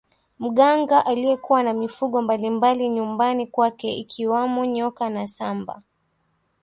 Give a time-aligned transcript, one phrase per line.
[0.39, 5.81] mganga aliyekuwa na mifugo mbalimbali nyumbani kwake ikiwamo nyoka na samba